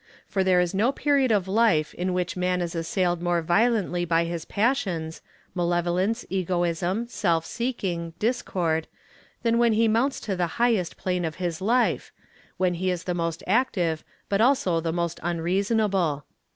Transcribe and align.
For 0.25 0.43
there 0.43 0.59
is 0.59 0.73
no 0.73 0.91
period 0.91 1.31
of 1.31 1.47
life 1.47 1.93
in 1.93 2.11
which 2.11 2.35
man 2.35 2.59
is 2.59 2.73
assailed 2.73 3.21
more 3.21 3.43
violently 3.43 4.03
by 4.03 4.25
his 4.25 4.45
passions, 4.45 5.21
malevolence, 5.53 6.25
egoism, 6.27 7.07
self 7.07 7.45
seeking, 7.45 8.13
discord, 8.17 8.87
than 9.43 9.59
when 9.59 9.73
he 9.73 9.87
mounts 9.87 10.19
to 10.21 10.35
the 10.35 10.47
highest 10.57 10.97
plane 10.97 11.23
of 11.23 11.35
his 11.35 11.61
life, 11.61 12.11
when 12.57 12.73
he 12.73 12.89
is 12.89 13.03
the 13.03 13.13
most 13.13 13.43
active 13.45 14.03
but 14.27 14.41
also 14.41 14.79
the 14.79 14.91
most 14.91 15.19
unreasonable. 15.21 16.25